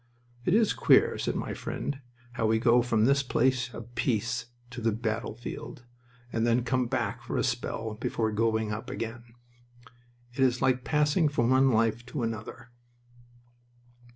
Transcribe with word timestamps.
"It 0.45 0.55
is 0.55 0.73
queer," 0.73 1.19
said 1.19 1.35
my 1.35 1.53
friend, 1.53 2.01
"how 2.31 2.47
we 2.47 2.57
go 2.57 2.81
from 2.81 3.05
this 3.05 3.21
place 3.21 3.71
of 3.71 3.93
peace 3.93 4.47
to 4.71 4.81
the 4.81 4.91
battlefield, 4.91 5.85
and 6.33 6.43
then 6.47 6.63
come 6.63 6.87
back 6.87 7.21
for 7.21 7.37
a 7.37 7.43
spell 7.43 7.93
before 7.93 8.31
going 8.31 8.71
up 8.71 8.89
again. 8.89 9.35
It 10.33 10.39
is 10.39 10.59
like 10.59 10.83
passing 10.83 11.29
from 11.29 11.51
one 11.51 11.69
life 11.71 12.03
to 12.07 12.23
another." 12.23 12.71